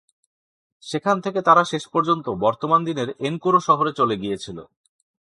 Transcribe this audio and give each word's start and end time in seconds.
সেখান 0.83 1.17
থেকে 1.21 1.39
তারা 1.41 1.63
শেষ 1.63 1.83
পর্যন্ত 1.87 2.25
বর্তমান 2.41 2.81
দিনের 2.85 3.09
এনকোরো 3.19 3.59
শহরে 3.59 3.91
চলে 3.93 4.15
গিয়েছিল। 4.17 4.57